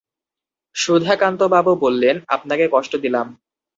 [0.75, 3.27] সুধাকান্তবাবু বললেন, আপনাকে কষ্ট দিলাম।